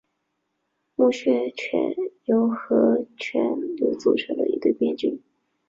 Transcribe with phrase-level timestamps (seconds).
[0.95, 1.93] 木皿泉
[2.25, 3.43] 由和泉
[3.77, 5.21] 努组成的一对编剧。